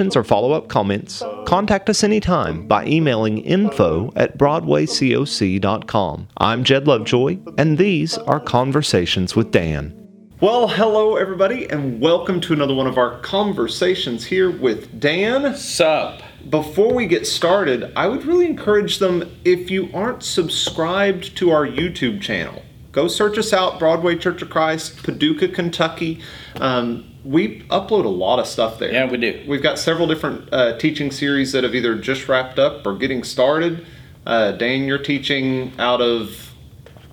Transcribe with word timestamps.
or 0.00 0.24
follow 0.24 0.52
up 0.52 0.68
comments, 0.68 1.22
contact 1.46 1.90
us 1.90 2.02
anytime 2.02 2.66
by 2.66 2.86
emailing 2.86 3.38
info 3.38 4.10
at 4.16 4.38
broadwaycoc.com. 4.38 6.28
I'm 6.38 6.64
Jed 6.64 6.86
Lovejoy, 6.86 7.38
and 7.58 7.76
these 7.76 8.16
are 8.16 8.40
Conversations 8.40 9.36
with 9.36 9.50
Dan. 9.50 9.94
Well, 10.40 10.68
hello 10.68 11.16
everybody, 11.16 11.68
and 11.68 12.00
welcome 12.00 12.40
to 12.40 12.54
another 12.54 12.74
one 12.74 12.86
of 12.86 12.96
our 12.96 13.20
conversations 13.20 14.24
here 14.24 14.50
with 14.50 14.98
Dan. 14.98 15.54
Sup? 15.54 16.22
Before 16.48 16.94
we 16.94 17.06
get 17.06 17.26
started, 17.26 17.92
I 17.94 18.08
would 18.08 18.24
really 18.24 18.46
encourage 18.46 19.00
them 19.00 19.30
if 19.44 19.70
you 19.70 19.90
aren't 19.92 20.22
subscribed 20.22 21.36
to 21.36 21.50
our 21.50 21.66
YouTube 21.66 22.22
channel, 22.22 22.62
go 22.92 23.08
search 23.08 23.38
us 23.38 23.52
out, 23.52 23.78
Broadway 23.78 24.16
Church 24.16 24.42
of 24.42 24.50
Christ, 24.50 25.02
Paducah, 25.02 25.48
Kentucky. 25.48 26.20
Um, 26.60 27.06
we 27.24 27.60
upload 27.64 28.04
a 28.04 28.08
lot 28.08 28.38
of 28.38 28.46
stuff 28.46 28.78
there. 28.78 28.92
Yeah, 28.92 29.10
we 29.10 29.18
do. 29.18 29.44
We've 29.46 29.62
got 29.62 29.78
several 29.78 30.06
different 30.06 30.48
uh, 30.52 30.78
teaching 30.78 31.10
series 31.10 31.52
that 31.52 31.64
have 31.64 31.74
either 31.74 31.94
just 31.96 32.28
wrapped 32.28 32.58
up 32.58 32.86
or 32.86 32.96
getting 32.96 33.22
started. 33.24 33.86
Uh, 34.26 34.52
Dan, 34.52 34.84
you're 34.84 34.98
teaching 34.98 35.72
out 35.78 36.00
of 36.00 36.52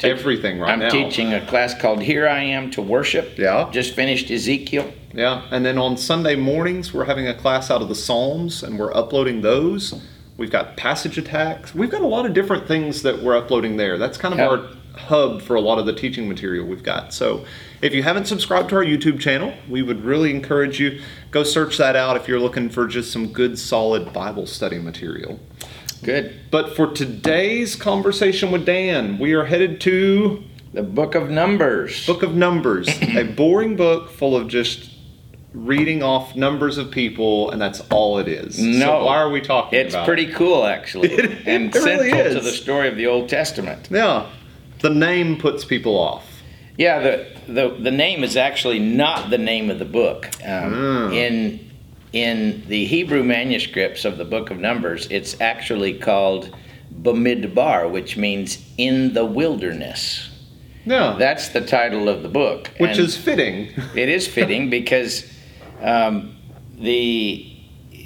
everything 0.03 0.59
right 0.59 0.77
now. 0.77 0.85
I'm 0.85 0.91
teaching 0.91 1.33
a 1.33 1.45
class 1.45 1.73
called 1.79 2.01
Here 2.01 2.27
I 2.27 2.41
Am 2.43 2.71
to 2.71 2.81
Worship. 2.81 3.37
Yeah. 3.37 3.69
Just 3.71 3.95
finished 3.95 4.29
Ezekiel. 4.31 4.93
Yeah, 5.13 5.47
and 5.51 5.65
then 5.65 5.77
on 5.77 5.97
Sunday 5.97 6.35
mornings 6.35 6.93
we're 6.93 7.05
having 7.05 7.27
a 7.27 7.33
class 7.33 7.71
out 7.71 7.81
of 7.81 7.89
the 7.89 7.95
Psalms, 7.95 8.61
and 8.61 8.77
we're 8.77 8.93
uploading 8.95 9.41
those. 9.41 9.99
We've 10.37 10.51
got 10.51 10.77
passage 10.77 11.17
attacks. 11.17 11.73
We've 11.73 11.89
got 11.89 12.01
a 12.01 12.07
lot 12.07 12.27
of 12.27 12.33
different 12.35 12.67
things 12.67 13.01
that 13.01 13.23
we're 13.23 13.35
uploading 13.35 13.77
there. 13.77 13.97
That's 13.97 14.17
kind 14.19 14.33
of 14.35 14.39
Yep. 14.39 14.49
our 14.51 14.76
hub 14.97 15.41
for 15.41 15.55
a 15.55 15.61
lot 15.61 15.79
of 15.79 15.85
the 15.85 15.93
teaching 15.93 16.27
material 16.27 16.65
we've 16.65 16.83
got. 16.83 17.13
So, 17.13 17.45
if 17.81 17.93
you 17.93 18.03
haven't 18.03 18.25
subscribed 18.25 18.69
to 18.69 18.75
our 18.75 18.83
YouTube 18.83 19.19
channel, 19.19 19.53
we 19.69 19.81
would 19.81 20.03
really 20.03 20.31
encourage 20.31 20.79
you 20.79 20.99
go 21.31 21.43
search 21.43 21.77
that 21.77 21.95
out 21.95 22.17
if 22.17 22.27
you're 22.27 22.39
looking 22.39 22.69
for 22.69 22.87
just 22.87 23.11
some 23.11 23.31
good 23.31 23.57
solid 23.59 24.11
Bible 24.13 24.47
study 24.47 24.79
material. 24.79 25.39
Good. 26.03 26.35
But 26.51 26.75
for 26.75 26.87
today's 26.87 27.75
conversation 27.75 28.51
with 28.51 28.65
Dan, 28.65 29.17
we 29.19 29.33
are 29.33 29.45
headed 29.45 29.81
to 29.81 30.43
The 30.73 30.83
Book 30.83 31.15
of 31.15 31.29
Numbers. 31.29 32.05
Book 32.05 32.23
of 32.23 32.35
Numbers, 32.35 32.87
a 33.01 33.23
boring 33.23 33.75
book 33.75 34.09
full 34.11 34.35
of 34.35 34.47
just 34.47 34.91
reading 35.53 36.03
off 36.03 36.35
numbers 36.35 36.77
of 36.77 36.91
people, 36.91 37.49
and 37.49 37.59
that's 37.59 37.79
all 37.89 38.19
it 38.19 38.27
is. 38.27 38.57
So 38.57 38.63
No. 38.63 39.05
why 39.05 39.17
are 39.17 39.29
we 39.29 39.41
talking 39.41 39.79
about 39.79 39.85
It's 39.87 40.05
pretty 40.05 40.31
cool, 40.31 40.65
actually, 40.65 41.09
It- 41.13 41.47
and 41.47 41.75
it 41.75 41.79
really 41.83 42.09
central 42.11 42.33
to 42.35 42.39
the 42.41 42.51
story 42.51 42.87
of 42.87 42.95
the 42.95 43.07
Old 43.07 43.27
Testament. 43.29 43.87
Yeah, 43.89 44.27
the 44.79 44.89
name 44.89 45.37
puts 45.37 45.65
people 45.65 45.97
off. 45.97 46.25
Yeah, 46.77 46.99
the 46.99 47.27
the, 47.47 47.69
the 47.79 47.91
name 47.91 48.23
is 48.23 48.37
actually 48.37 48.79
not 48.79 49.29
the 49.29 49.37
name 49.37 49.69
of 49.69 49.79
the 49.79 49.85
book. 49.85 50.27
Um, 50.43 50.73
Mm. 50.73 51.13
In 51.13 51.69
in 52.13 52.63
the 52.67 52.85
Hebrew 52.85 53.23
manuscripts 53.23 54.05
of 54.05 54.17
the 54.17 54.25
Book 54.25 54.49
of 54.49 54.57
Numbers, 54.59 55.07
it's 55.11 55.39
actually 55.41 55.93
called 55.99 56.55
Bamidbar, 57.01 57.91
which 57.91 58.15
means 58.17 58.57
in 58.77 59.13
the 59.13 59.25
wilderness. 59.25 60.29
Yeah, 60.85 61.15
That's 61.19 61.49
the 61.49 61.59
title 61.61 62.07
of 62.07 62.23
the 62.23 62.29
book, 62.29 62.69
which 62.77 62.91
And- 62.91 62.99
is 62.99 63.17
fitting. 63.17 63.69
It 63.93 64.07
is 64.07 64.25
fitting 64.25 64.69
because 64.79 65.29
um, 65.81 66.37
the 66.79 67.46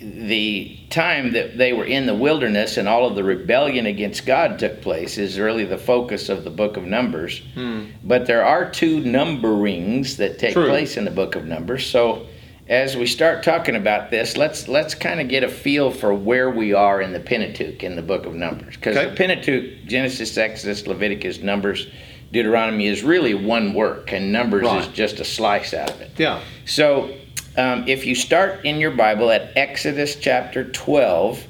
the 0.01 0.79
time 0.89 1.31
that 1.33 1.57
they 1.57 1.73
were 1.73 1.85
in 1.85 2.05
the 2.07 2.15
wilderness 2.15 2.77
and 2.77 2.87
all 2.87 3.05
of 3.07 3.15
the 3.15 3.23
rebellion 3.23 3.85
against 3.85 4.25
God 4.25 4.57
took 4.57 4.81
place 4.81 5.17
is 5.17 5.39
really 5.39 5.63
the 5.63 5.77
focus 5.77 6.27
of 6.27 6.43
the 6.43 6.49
book 6.49 6.75
of 6.75 6.83
Numbers. 6.83 7.41
Hmm. 7.53 7.85
But 8.03 8.25
there 8.25 8.43
are 8.43 8.69
two 8.69 9.01
numberings 9.01 10.17
that 10.17 10.39
take 10.39 10.53
True. 10.53 10.67
place 10.67 10.97
in 10.97 11.05
the 11.05 11.11
book 11.11 11.35
of 11.35 11.45
Numbers. 11.45 11.85
So 11.85 12.25
as 12.67 12.95
we 12.97 13.05
start 13.05 13.43
talking 13.43 13.75
about 13.75 14.09
this, 14.11 14.37
let's 14.37 14.67
let's 14.67 14.95
kind 14.95 15.19
of 15.19 15.27
get 15.27 15.43
a 15.43 15.49
feel 15.49 15.91
for 15.91 16.13
where 16.13 16.49
we 16.49 16.73
are 16.73 17.01
in 17.01 17.13
the 17.13 17.19
Pentateuch 17.19 17.83
in 17.83 17.95
the 17.95 18.01
book 18.01 18.25
of 18.25 18.33
Numbers 18.33 18.75
because 18.75 18.97
Okay. 18.97 19.09
the 19.09 19.15
Pentateuch, 19.15 19.85
Genesis, 19.85 20.37
Exodus, 20.37 20.87
Leviticus, 20.87 21.39
Numbers, 21.39 21.87
Deuteronomy 22.31 22.87
is 22.87 23.03
really 23.03 23.33
one 23.33 23.73
work, 23.73 24.13
and 24.13 24.31
Numbers 24.31 24.65
is 24.65 24.87
just 24.93 25.19
a 25.19 25.25
slice 25.25 25.73
out 25.73 25.91
of 25.91 25.99
it. 26.01 26.11
Yeah, 26.17 26.39
So, 26.65 27.13
um, 27.57 27.85
if 27.87 28.05
you 28.05 28.15
start 28.15 28.65
in 28.65 28.79
your 28.79 28.91
Bible 28.91 29.29
at 29.29 29.51
Exodus 29.55 30.15
chapter 30.15 30.63
12, 30.63 31.47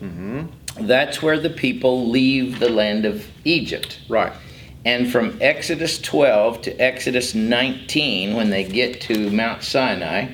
that's 0.82 1.22
where 1.22 1.40
the 1.40 1.50
people 1.50 2.10
leave 2.10 2.60
the 2.60 2.70
land 2.70 3.06
of 3.06 3.28
Egypt. 3.44 4.00
right. 4.10 4.34
And 4.84 5.12
from 5.12 5.38
Exodus 5.42 6.00
12 6.00 6.64
to 6.64 6.82
Exodus 6.82 7.36
19, 7.36 8.36
when 8.36 8.50
they 8.50 8.64
get 8.64 9.00
to 9.02 9.30
Mount 9.30 9.62
Sinai, 9.62 10.30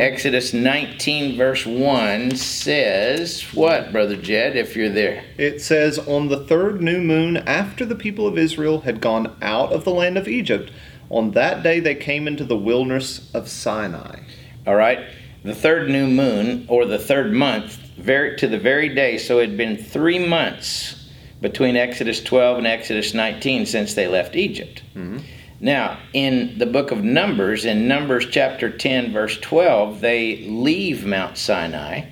Exodus 0.00 0.54
19, 0.54 1.36
verse 1.36 1.66
1 1.66 2.34
says, 2.36 3.42
What, 3.52 3.92
Brother 3.92 4.16
Jed, 4.16 4.56
if 4.56 4.74
you're 4.74 4.88
there? 4.88 5.22
It 5.36 5.60
says, 5.60 5.98
On 5.98 6.28
the 6.28 6.44
third 6.46 6.80
new 6.80 7.02
moon, 7.02 7.36
after 7.36 7.84
the 7.84 7.94
people 7.94 8.26
of 8.26 8.38
Israel 8.38 8.80
had 8.80 9.02
gone 9.02 9.36
out 9.42 9.72
of 9.72 9.84
the 9.84 9.90
land 9.90 10.16
of 10.16 10.28
Egypt, 10.28 10.70
on 11.10 11.32
that 11.32 11.62
day 11.62 11.78
they 11.78 11.94
came 11.94 12.26
into 12.26 12.44
the 12.44 12.56
wilderness 12.56 13.30
of 13.34 13.48
Sinai. 13.48 14.20
All 14.66 14.74
right. 14.74 15.06
The 15.44 15.54
third 15.54 15.88
new 15.90 16.06
moon, 16.06 16.66
or 16.68 16.86
the 16.86 16.98
third 16.98 17.32
month, 17.32 17.76
very 17.96 18.36
to 18.38 18.46
the 18.46 18.58
very 18.58 18.88
day. 18.94 19.18
So 19.18 19.38
it 19.38 19.48
had 19.48 19.56
been 19.56 19.76
three 19.76 20.24
months 20.24 21.10
between 21.40 21.76
Exodus 21.76 22.22
12 22.22 22.58
and 22.58 22.66
Exodus 22.66 23.12
19 23.12 23.66
since 23.66 23.94
they 23.94 24.06
left 24.06 24.36
Egypt. 24.36 24.82
Mm-hmm. 24.94 25.18
Now, 25.60 25.98
in 26.12 26.58
the 26.58 26.66
book 26.66 26.90
of 26.90 27.04
Numbers, 27.04 27.64
in 27.64 27.86
Numbers 27.86 28.26
chapter 28.28 28.70
10, 28.70 29.12
verse 29.12 29.38
12, 29.38 30.00
they 30.00 30.38
leave 30.48 31.06
Mount 31.06 31.38
Sinai, 31.38 32.06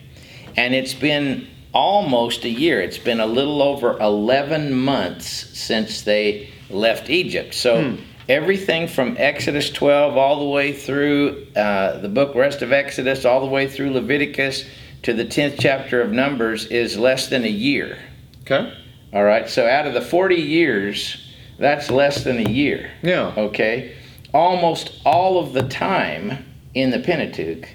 and 0.56 0.74
it's 0.74 0.94
been 0.94 1.48
almost 1.72 2.44
a 2.44 2.48
year. 2.48 2.80
It's 2.80 2.98
been 2.98 3.20
a 3.20 3.26
little 3.26 3.62
over 3.62 3.98
11 3.98 4.72
months 4.72 5.26
since 5.26 6.02
they 6.02 6.48
left 6.68 7.10
Egypt. 7.10 7.54
So 7.54 7.90
hmm. 7.90 8.02
Everything 8.30 8.86
from 8.86 9.16
Exodus 9.18 9.70
12 9.70 10.16
all 10.16 10.38
the 10.38 10.48
way 10.48 10.72
through 10.72 11.48
uh, 11.56 11.98
the 11.98 12.08
book, 12.08 12.36
rest 12.36 12.62
of 12.62 12.72
Exodus, 12.72 13.24
all 13.24 13.40
the 13.40 13.46
way 13.46 13.66
through 13.66 13.90
Leviticus 13.90 14.64
to 15.02 15.12
the 15.12 15.24
10th 15.24 15.56
chapter 15.58 16.00
of 16.00 16.12
Numbers 16.12 16.66
is 16.66 16.96
less 16.96 17.26
than 17.26 17.44
a 17.44 17.48
year. 17.48 17.98
Okay? 18.42 18.72
All 19.12 19.24
right, 19.24 19.50
so 19.50 19.66
out 19.66 19.88
of 19.88 19.94
the 19.94 20.00
40 20.00 20.36
years, 20.36 21.34
that's 21.58 21.90
less 21.90 22.22
than 22.22 22.38
a 22.38 22.48
year. 22.48 22.92
Yeah. 23.02 23.34
Okay, 23.36 23.96
almost 24.32 25.00
all 25.04 25.40
of 25.40 25.52
the 25.52 25.68
time 25.68 26.44
in 26.74 26.90
the 26.90 27.00
Pentateuch 27.00 27.68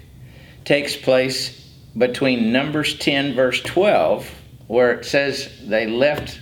takes 0.64 0.96
place 0.96 1.70
between 1.98 2.50
Numbers 2.50 2.98
10, 2.98 3.34
verse 3.34 3.60
12, 3.60 4.30
where 4.68 4.92
it 4.92 5.04
says 5.04 5.50
they 5.66 5.86
left 5.86 6.40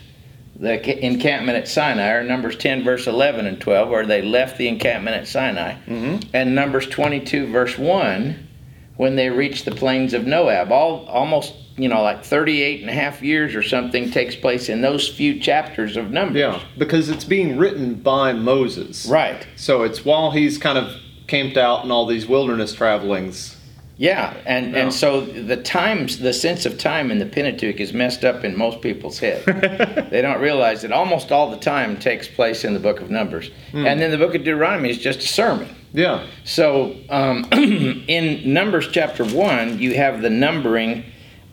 the 0.57 1.05
encampment 1.05 1.59
at 1.59 1.69
Sinai, 1.69 2.11
or 2.11 2.23
Numbers 2.23 2.57
10, 2.57 2.85
verse 2.85 3.07
11 3.07 3.47
and 3.47 3.61
12, 3.61 3.89
where 3.89 4.07
they 4.07 4.23
left 4.23 4.57
the 4.57 4.69
encampment 4.69 5.17
at 5.17 5.27
Sinai, 5.27 5.75
mm-hmm. 5.87 6.29
and 6.33 6.55
Numbers 6.55 6.87
22, 6.87 7.51
verse 7.51 7.77
1, 7.77 8.49
when 8.97 9.17
they 9.17 9.31
reached 9.31 9.65
the 9.65 9.73
plains 9.73 10.15
of 10.15 10.27
Moab. 10.27 10.71
All 10.71 11.07
almost, 11.07 11.55
you 11.77 11.89
know, 11.89 12.03
like 12.03 12.25
38 12.25 12.83
and 12.83 12.91
a 12.91 12.93
half 12.93 13.21
years 13.21 13.55
or 13.55 13.63
something 13.63 14.11
takes 14.11 14.37
place 14.37 14.69
in 14.69 14.81
those 14.81 15.09
few 15.09 15.41
chapters 15.41 15.97
of 15.97 16.13
Numbers. 16.13 16.37
Yeah, 16.37 16.63
because 16.79 17.09
it's 17.09 17.25
being 17.25 17.59
written 17.59 17.95
by 17.95 18.33
Moses. 18.33 19.07
Right. 19.07 19.47
So 19.57 19.83
it's 19.83 20.05
while 20.05 20.31
he's 20.31 20.57
kind 20.57 20.79
of 20.79 20.95
camped 21.27 21.57
out 21.57 21.85
in 21.85 21.91
all 21.91 22.07
these 22.07 22.27
wilderness 22.27 22.75
travelings. 22.75 23.54
Yeah, 23.97 24.35
and, 24.45 24.73
Yeah. 24.73 24.79
and 24.83 24.93
so 24.93 25.21
the 25.21 25.57
times, 25.57 26.19
the 26.19 26.33
sense 26.33 26.67
of 26.67 26.79
time 26.79 27.11
in 27.11 27.19
the 27.19 27.27
Pentateuch 27.27 27.79
is 27.81 27.93
messed 27.93 28.25
up 28.25 28.45
in 28.45 28.57
most 28.57 28.81
people's 28.81 29.19
head. 29.19 29.45
they 30.11 30.21
don't 30.21 30.41
realize 30.41 30.83
that 30.83 30.93
almost 30.93 31.31
all 31.31 31.51
the 31.51 31.59
time 31.59 31.97
takes 31.99 32.27
place 32.27 32.65
in 32.65 32.75
the 32.75 32.81
book 32.81 33.01
of 33.01 33.11
Numbers, 33.11 33.51
and 33.73 34.01
then 34.01 34.11
the 34.11 34.19
book 34.19 34.35
of 34.35 34.43
Deuteronomy 34.43 34.91
is 34.91 34.99
just 34.99 35.21
a 35.21 35.29
sermon. 35.29 35.69
Yeah. 35.93 36.27
So 36.43 36.97
um, 37.09 37.45
in 37.53 38.53
Numbers 38.53 38.89
chapter 38.91 39.25
one, 39.25 39.79
you 39.79 39.95
have 39.95 40.23
the 40.23 40.31
numbering 40.31 41.05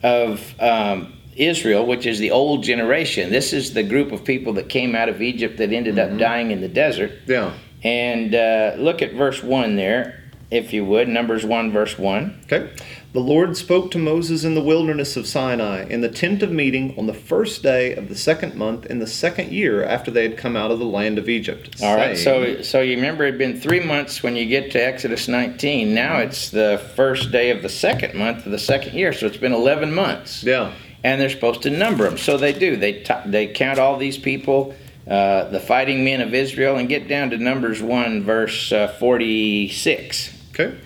of 0.02 0.54
um, 0.60 1.12
Israel, 1.36 1.86
which 1.86 2.06
is 2.06 2.18
the 2.18 2.32
old 2.32 2.64
generation. 2.64 3.30
This 3.30 3.52
is 3.52 3.72
the 3.72 3.84
group 3.84 4.10
of 4.10 4.24
people 4.24 4.52
that 4.54 4.68
came 4.68 4.96
out 4.96 5.08
of 5.08 5.22
Egypt 5.22 5.58
that 5.58 5.72
ended 5.72 5.96
up 5.98 6.18
dying 6.18 6.50
in 6.50 6.60
the 6.60 6.68
desert. 6.68 7.12
Yeah. 7.28 7.52
And 7.84 8.34
uh, 8.34 8.74
look 8.78 9.00
at 9.00 9.12
verse 9.12 9.42
1 9.44 9.76
there. 9.76 10.21
If 10.52 10.72
you 10.72 10.84
would, 10.84 11.08
Numbers 11.08 11.44
1, 11.44 11.72
verse 11.72 11.98
1. 11.98 12.40
Okay. 12.44 12.70
The 13.12 13.20
Lord 13.20 13.56
spoke 13.56 13.90
to 13.90 13.98
Moses 13.98 14.42
in 14.44 14.54
the 14.54 14.62
wilderness 14.62 15.16
of 15.18 15.26
Sinai 15.26 15.84
in 15.84 16.00
the 16.00 16.08
tent 16.08 16.42
of 16.42 16.50
meeting 16.50 16.94
on 16.96 17.06
the 17.06 17.12
first 17.14 17.62
day 17.62 17.94
of 17.94 18.08
the 18.08 18.14
second 18.14 18.54
month 18.54 18.86
in 18.86 19.00
the 19.00 19.06
second 19.06 19.52
year 19.52 19.84
after 19.84 20.10
they 20.10 20.22
had 20.22 20.38
come 20.38 20.56
out 20.56 20.70
of 20.70 20.78
the 20.78 20.86
land 20.86 21.18
of 21.18 21.28
Egypt. 21.28 21.76
All 21.82 21.94
right. 21.96 22.16
saying- 22.16 22.56
So, 22.58 22.62
so 22.62 22.80
you 22.80 22.96
remember 22.96 23.24
it'd 23.24 23.36
been 23.38 23.60
three 23.60 23.80
months 23.80 24.22
when 24.22 24.34
you 24.34 24.46
get 24.46 24.70
to 24.72 24.78
Exodus 24.82 25.28
19. 25.28 25.92
Now 25.94 26.18
it's 26.18 26.48
the 26.50 26.80
first 26.96 27.32
day 27.32 27.50
of 27.50 27.60
the 27.62 27.68
second 27.68 28.14
month 28.14 28.46
of 28.46 28.52
the 28.52 28.58
second 28.58 28.94
year. 28.94 29.12
So 29.12 29.26
it's 29.26 29.36
been 29.36 29.52
11 29.52 29.92
months. 29.94 30.42
yeah. 30.44 30.72
and 31.04 31.20
they're 31.20 31.28
supposed 31.30 31.62
to 31.62 31.70
number 31.70 32.04
them. 32.04 32.16
So 32.16 32.36
they 32.38 32.52
do. 32.52 32.76
They 32.76 32.92
t- 33.02 33.12
they 33.26 33.48
count 33.48 33.78
all 33.80 33.96
these 33.98 34.16
people, 34.16 34.72
uh, 35.06 35.48
the 35.50 35.58
fighting 35.58 36.04
men 36.04 36.20
of 36.20 36.32
Israel, 36.32 36.76
and 36.76 36.88
get 36.88 37.08
down 37.08 37.30
to 37.30 37.36
Numbers 37.38 37.82
one, 37.82 38.22
verse 38.22 38.70
uh, 38.72 38.86
forty 39.00 39.68
six. 39.68 40.32
Okay. 40.52 40.76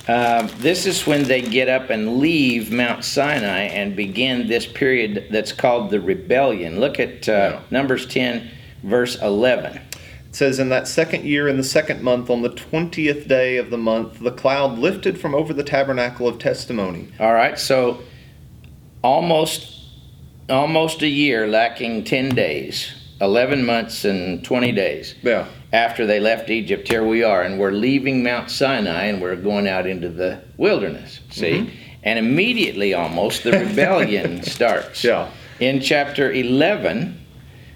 uh, 0.07 0.47
this 0.57 0.85
is 0.85 1.05
when 1.05 1.23
they 1.23 1.41
get 1.41 1.67
up 1.69 1.89
and 1.89 2.17
leave 2.19 2.71
Mount 2.71 3.03
Sinai 3.03 3.61
and 3.63 3.95
begin 3.95 4.47
this 4.47 4.65
period 4.65 5.27
that's 5.29 5.51
called 5.51 5.91
the 5.91 5.99
rebellion. 6.01 6.79
Look 6.79 6.99
at 6.99 7.27
uh, 7.29 7.31
Yeah. 7.31 7.59
Numbers 7.69 8.05
10, 8.07 8.49
verse 8.83 9.21
11. 9.21 9.81
It 10.29 10.35
says, 10.35 10.59
In 10.59 10.69
that 10.69 10.87
second 10.87 11.25
year, 11.25 11.47
in 11.47 11.57
the 11.57 11.63
second 11.63 12.03
month, 12.03 12.29
on 12.29 12.41
the 12.43 12.49
twentieth 12.49 13.27
day 13.27 13.57
of 13.57 13.71
the 13.71 13.77
month, 13.77 14.19
the 14.19 14.31
cloud 14.31 14.77
lifted 14.77 15.19
from 15.19 15.33
over 15.33 15.53
the 15.53 15.63
tabernacle 15.63 16.27
of 16.27 16.37
testimony. 16.37 17.09
All 17.19 17.33
right, 17.33 17.57
so 17.57 18.01
almost 19.03 19.75
almost 20.49 21.01
a 21.03 21.07
year 21.07 21.47
lacking 21.47 22.03
10 22.03 22.29
days 22.33 22.91
11 23.21 23.63
months 23.65 24.03
and 24.03 24.43
20 24.43 24.71
days 24.71 25.13
Yeah. 25.21 25.45
after 25.71 26.07
they 26.07 26.19
left 26.19 26.49
egypt 26.49 26.87
here 26.87 27.03
we 27.05 27.23
are 27.23 27.43
and 27.43 27.59
we're 27.59 27.71
leaving 27.71 28.23
mount 28.23 28.49
sinai 28.49 29.05
and 29.05 29.21
we're 29.21 29.35
going 29.35 29.67
out 29.67 29.85
into 29.85 30.09
the 30.09 30.41
wilderness 30.57 31.19
see 31.29 31.51
mm-hmm. 31.51 31.75
and 32.03 32.17
immediately 32.17 32.95
almost 32.95 33.43
the 33.43 33.51
rebellion 33.51 34.41
starts 34.55 35.03
Yeah. 35.03 35.29
in 35.59 35.81
chapter 35.81 36.31
11 36.31 37.15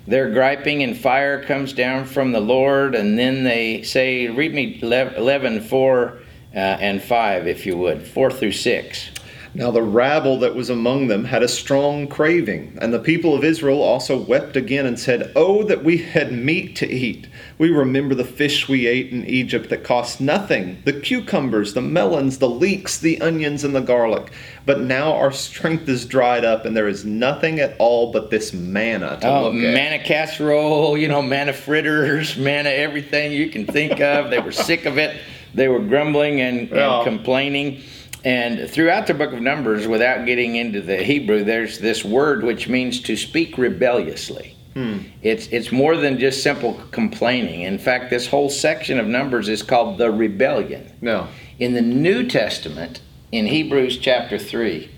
they're 0.08 0.32
griping 0.32 0.84
and 0.84 0.98
fire 0.98 1.44
comes 1.44 1.74
down 1.74 2.06
from 2.06 2.32
the 2.32 2.40
lord 2.40 2.96
and 2.96 3.18
then 3.18 3.44
they 3.44 3.82
say 3.84 4.28
read 4.28 4.54
me 4.54 4.80
11 4.82 5.62
4 5.62 6.20
uh, 6.56 6.58
and 6.58 7.02
5 7.02 7.48
if 7.48 7.66
you 7.66 7.78
would 7.78 8.06
4 8.06 8.32
through 8.32 8.52
6 8.52 9.10
Now 9.56 9.70
the 9.70 9.84
rabble 9.84 10.40
that 10.40 10.56
was 10.56 10.72
among 10.72 11.08
them 11.08 11.26
had 11.26 11.44
a 11.44 11.48
strong 11.48 12.08
craving, 12.08 12.76
and 12.82 12.92
the 12.92 12.98
people 13.00 13.36
of 13.36 13.44
Israel 13.44 13.84
also 13.84 14.18
wept 14.18 14.56
again 14.56 14.88
and 14.88 15.00
said, 15.00 15.32
Oh, 15.36 15.62
that 15.64 15.84
we 15.84 15.98
had 15.98 16.32
meat 16.32 16.76
to 16.78 16.90
eat! 16.90 17.28
We 17.60 17.70
remember 17.70 18.16
the 18.16 18.24
fish 18.26 18.68
we 18.68 18.88
ate 18.88 19.12
in 19.12 19.26
Egypt 19.28 19.70
that 19.70 19.84
cost 19.84 20.20
nothing 20.20 20.82
the 20.86 20.94
cucumbers, 20.94 21.76
the 21.76 21.82
melons, 21.82 22.40
the 22.40 22.50
leeks, 22.50 22.98
the 22.98 23.22
onions, 23.22 23.64
and 23.64 23.76
the 23.76 23.82
garlic. 23.82 24.32
But 24.66 24.82
now 24.82 25.14
our 25.14 25.32
strength 25.32 25.88
is 25.88 26.06
dried 26.06 26.44
up, 26.44 26.66
and 26.66 26.76
there 26.76 26.88
is 26.88 27.06
nothing 27.06 27.60
at 27.60 27.76
all 27.78 28.12
but 28.12 28.32
this 28.32 28.54
manna 28.54 29.20
to 29.22 29.28
Oh, 29.28 29.44
look 29.44 29.54
at. 29.54 29.74
manna 29.74 30.04
casserole, 30.04 30.98
you 30.98 31.08
know, 31.08 31.22
manna 31.22 31.54
fritters, 31.54 32.38
manna 32.40 32.70
everything 32.70 33.32
you 33.32 33.50
can 33.50 33.68
think 33.68 34.00
of. 34.02 34.32
They 34.32 34.40
were 34.40 34.52
sick 34.52 34.86
of 34.86 34.98
it. 34.98 35.16
They 35.54 35.68
were 35.68 35.80
grumbling 35.80 36.42
and, 36.42 36.72
and 36.72 37.04
complaining. 37.06 37.84
And 38.26 38.70
throughout 38.70 39.08
the 39.08 39.14
book 39.14 39.34
of 39.34 39.42
Numbers, 39.42 39.88
without 39.88 40.26
getting 40.26 40.56
into 40.56 40.82
the 40.82 40.98
Hebrew, 40.98 41.44
there's 41.44 41.80
this 41.80 42.06
word 42.06 42.44
which 42.44 42.70
means 42.70 43.02
to 43.02 43.18
speak 43.18 43.58
rebelliously. 43.58 44.56
Hmm. 44.74 45.00
It's 45.22 45.48
it's 45.48 45.72
more 45.72 45.98
than 45.98 46.18
just 46.18 46.42
simple 46.42 46.82
complaining. 46.92 47.62
In 47.62 47.78
fact, 47.78 48.10
this 48.10 48.28
whole 48.28 48.50
section 48.50 49.00
of 49.00 49.06
Numbers 49.06 49.48
is 49.48 49.62
called 49.62 49.98
the 49.98 50.10
rebellion. 50.12 50.92
No. 51.00 51.28
In 51.60 51.74
the 51.74 51.82
New 51.82 52.28
Testament, 52.28 53.02
in 53.32 53.46
Hebrews 53.46 53.98
chapter 53.98 54.40
3, 54.40 54.90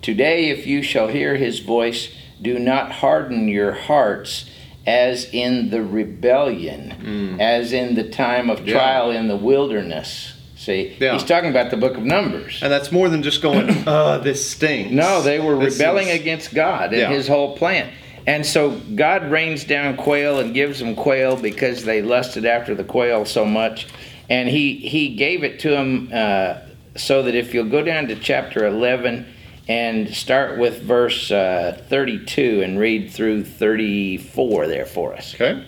today 0.00 0.50
if 0.50 0.66
you 0.66 0.82
shall 0.82 1.08
hear 1.08 1.34
his 1.36 1.58
voice, 1.60 2.14
do 2.40 2.58
not 2.58 2.92
harden 2.92 3.48
your 3.48 3.72
hearts 3.72 4.48
as 4.86 5.28
in 5.32 5.70
the 5.70 5.82
rebellion, 5.82 6.90
hmm. 6.92 7.40
as 7.40 7.72
in 7.72 7.96
the 7.96 8.08
time 8.08 8.48
of 8.48 8.66
Yeah. 8.66 8.74
trial 8.74 9.10
in 9.10 9.26
the 9.26 9.36
wilderness. 9.36 10.34
See, 10.66 10.96
Yeah. 10.98 11.12
he's 11.12 11.22
talking 11.22 11.50
about 11.50 11.70
the 11.70 11.76
book 11.76 11.96
of 11.96 12.02
Numbers. 12.04 12.58
And 12.60 12.72
that's 12.72 12.90
more 12.90 13.08
than 13.08 13.22
just 13.22 13.40
going, 13.40 13.70
uh, 13.86 14.18
this 14.18 14.50
stinks. 14.50 14.90
No, 14.90 15.22
they 15.22 15.38
were 15.38 15.56
This 15.56 15.78
rebelling 15.78 16.08
is- 16.08 16.20
against 16.20 16.52
God 16.54 16.92
and 16.92 17.00
Yeah. 17.02 17.08
his 17.10 17.28
whole 17.28 17.56
plan. 17.56 17.86
And 18.26 18.44
so 18.44 18.70
God 18.96 19.30
rains 19.30 19.62
down 19.62 19.96
quail 19.96 20.40
and 20.40 20.52
gives 20.52 20.80
them 20.80 20.96
quail 20.96 21.36
because 21.36 21.84
they 21.84 22.02
lusted 22.02 22.44
after 22.44 22.74
the 22.74 22.82
quail 22.82 23.24
so 23.24 23.44
much. 23.44 23.86
And 24.28 24.48
he, 24.48 24.74
he 24.74 25.10
gave 25.10 25.44
it 25.44 25.60
to 25.60 25.70
them 25.70 26.10
uh, 26.12 26.54
so 26.96 27.22
that 27.22 27.36
if 27.36 27.54
you'll 27.54 27.70
go 27.70 27.82
down 27.84 28.08
to 28.08 28.16
chapter 28.16 28.66
11 28.66 29.24
and 29.68 30.12
start 30.12 30.58
with 30.58 30.82
verse 30.82 31.30
uh, 31.30 31.80
32 31.88 32.62
and 32.64 32.80
read 32.80 33.12
through 33.12 33.44
34 33.44 34.66
there 34.66 34.86
for 34.86 35.14
us. 35.14 35.32
Okay. 35.36 35.62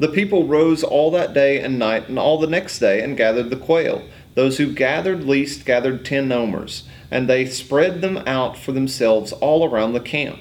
The 0.00 0.08
people 0.08 0.48
rose 0.48 0.82
all 0.82 1.12
that 1.12 1.34
day 1.34 1.60
and 1.60 1.78
night 1.78 2.08
and 2.08 2.18
all 2.18 2.38
the 2.40 2.46
next 2.48 2.80
day 2.80 3.00
and 3.02 3.16
gathered 3.16 3.50
the 3.50 3.56
quail. 3.56 4.02
Those 4.34 4.58
who 4.58 4.72
gathered 4.72 5.24
least 5.24 5.64
gathered 5.64 6.04
ten 6.04 6.30
omers, 6.30 6.84
and 7.10 7.28
they 7.28 7.46
spread 7.46 8.00
them 8.00 8.18
out 8.26 8.56
for 8.56 8.72
themselves 8.72 9.32
all 9.32 9.68
around 9.68 9.92
the 9.92 10.00
camp. 10.00 10.38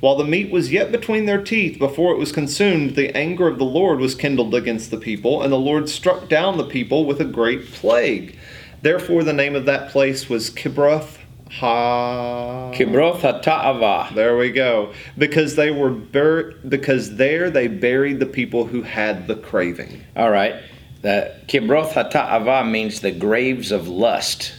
While 0.00 0.16
the 0.16 0.24
meat 0.24 0.50
was 0.50 0.72
yet 0.72 0.92
between 0.92 1.26
their 1.26 1.42
teeth 1.42 1.78
before 1.78 2.12
it 2.12 2.18
was 2.18 2.32
consumed, 2.32 2.96
the 2.96 3.16
anger 3.16 3.48
of 3.48 3.58
the 3.58 3.64
Lord 3.64 3.98
was 3.98 4.14
kindled 4.14 4.54
against 4.54 4.90
the 4.90 4.98
people, 4.98 5.42
and 5.42 5.52
the 5.52 5.58
Lord 5.58 5.88
struck 5.88 6.28
down 6.28 6.56
the 6.56 6.64
people 6.64 7.04
with 7.04 7.20
a 7.20 7.24
great 7.24 7.72
plague. 7.72 8.36
Therefore, 8.82 9.24
the 9.24 9.32
name 9.32 9.54
of 9.54 9.66
that 9.66 9.90
place 9.90 10.28
was 10.28 10.50
Kibroth 10.50 11.18
Ha. 11.52 12.70
Kibroth 12.72 13.20
Hata'avah. 13.20 14.14
There 14.14 14.36
we 14.36 14.52
go. 14.52 14.92
Because 15.18 15.56
they 15.56 15.70
were 15.70 15.90
bur- 15.90 16.54
because 16.68 17.16
there 17.16 17.50
they 17.50 17.66
buried 17.66 18.20
the 18.20 18.26
people 18.26 18.66
who 18.66 18.82
had 18.82 19.26
the 19.26 19.34
craving. 19.34 20.02
All 20.14 20.30
right. 20.30 20.54
The 21.02 21.34
Kibroth 21.46 21.92
Hata'avah 21.92 22.70
means 22.70 23.00
the 23.00 23.10
graves 23.10 23.72
of 23.72 23.88
lust. 23.88 24.52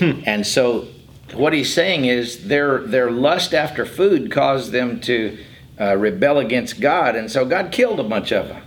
And 0.00 0.46
so 0.46 0.86
what 1.34 1.52
he's 1.52 1.72
saying 1.72 2.04
is 2.04 2.46
their 2.48 2.78
their 2.86 3.10
lust 3.10 3.54
after 3.54 3.84
food 3.86 4.30
caused 4.30 4.70
them 4.72 5.00
to 5.02 5.38
uh, 5.80 5.96
rebel 5.96 6.38
against 6.38 6.80
God, 6.80 7.16
and 7.16 7.30
so 7.30 7.44
God 7.44 7.72
killed 7.72 7.98
a 8.00 8.04
bunch 8.04 8.32
of 8.32 8.48
them. 8.48 8.62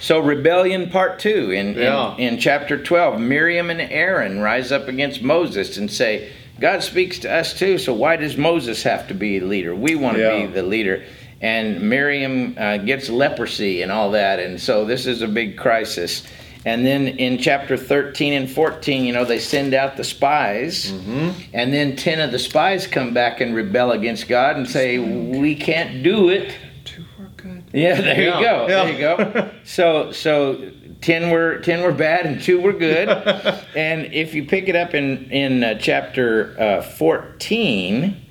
So 0.00 0.18
rebellion 0.20 0.90
part 0.90 1.18
two 1.18 1.50
in, 1.50 1.74
Yeah. 1.74 2.14
in 2.16 2.34
in 2.34 2.38
chapter 2.38 2.82
twelve, 2.82 3.20
Miriam 3.20 3.70
and 3.70 3.80
Aaron 3.80 4.40
rise 4.40 4.72
up 4.72 4.88
against 4.88 5.22
Moses 5.22 5.76
and 5.76 5.90
say, 5.90 6.30
God 6.60 6.82
speaks 6.82 7.18
to 7.20 7.32
us 7.32 7.58
too. 7.58 7.76
So 7.78 7.92
why 7.92 8.16
does 8.16 8.36
Moses 8.36 8.82
have 8.84 9.08
to 9.08 9.14
be 9.14 9.38
the 9.38 9.46
leader? 9.46 9.74
We 9.74 9.94
want 9.94 10.16
to 10.16 10.22
Yeah. 10.22 10.46
be 10.46 10.52
the 10.52 10.62
leader. 10.62 11.02
And 11.40 11.82
Miriam 11.82 12.54
uh, 12.58 12.78
gets 12.78 13.10
leprosy 13.10 13.82
and 13.82 13.92
all 13.92 14.10
that, 14.12 14.38
and 14.40 14.58
so 14.60 14.84
this 14.86 15.06
is 15.06 15.20
a 15.22 15.28
big 15.28 15.58
crisis. 15.58 16.26
And 16.64 16.84
then 16.84 17.06
in 17.06 17.38
chapter 17.38 17.76
13 17.76 18.32
and 18.32 18.50
14, 18.50 19.04
you 19.04 19.12
know, 19.12 19.24
they 19.24 19.38
send 19.38 19.72
out 19.72 19.96
the 19.96 20.02
spies. 20.02 20.90
And 20.90 21.72
then 21.72 21.94
10 21.94 22.18
of 22.20 22.32
the 22.32 22.40
spies 22.40 22.88
come 22.88 23.14
back 23.14 23.40
and 23.40 23.54
rebel 23.54 23.92
against 23.92 24.26
God 24.26 24.56
and 24.56 24.68
say, 24.68 24.98
We 24.98 25.54
can't 25.54 26.02
do 26.02 26.28
it. 26.30 26.52
Two 26.84 27.04
were 27.18 27.26
good. 27.36 27.62
Yeah, 27.72 28.00
there 28.00 28.20
Yeah, 28.20 28.38
you 28.40 28.44
go. 28.44 28.66
yeah. 28.66 28.66
There 28.66 28.92
you 28.92 28.98
go. 28.98 29.50
So 29.64 30.10
so 30.10 30.72
10 31.02 31.30
were 31.30 31.58
10 31.60 31.82
were 31.84 31.92
bad 31.92 32.26
and 32.26 32.42
2 32.42 32.60
were 32.60 32.72
good. 32.72 33.08
and 33.76 34.12
if 34.12 34.34
you 34.34 34.44
pick 34.44 34.68
it 34.68 34.74
up 34.74 34.92
in 34.92 35.30
in 35.30 35.62
uh, 35.62 35.74
chapter 35.78 36.56
uh, 36.60 36.82
14 36.82 38.25